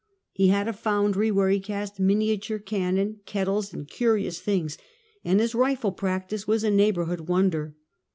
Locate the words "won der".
7.29-7.75